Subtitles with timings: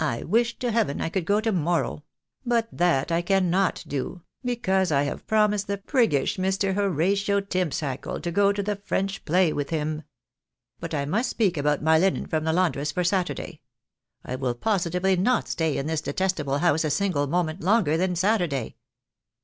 [0.00, 2.02] I wish to heaven I could go to morrow;
[2.44, 6.74] but that I cannot do, because I have promised the priggish Mr.
[6.74, 10.02] Horatio Timmsthakle to go to the French play with him.
[10.80, 13.60] But I must speak about my hnen from the laundress for Saturday.
[14.24, 18.74] I will positively not stay in this detestable house a single moment longer than Saturday."